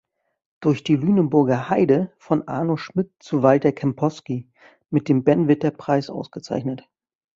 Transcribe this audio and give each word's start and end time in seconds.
Durch 0.61 0.83
die 0.83 0.95
Lüneburger 0.95 1.69
Heide 1.69 2.11
von 2.17 2.47
Arno 2.47 2.75
Schmidt 2.75 3.11
zu 3.19 3.43
Walter 3.43 3.71
Kempowski" 3.71 4.49
mit 4.89 5.07
dem 5.09 5.23
Ben-Witter-Preis 5.23 6.09
ausgezeichnet. 6.09 6.89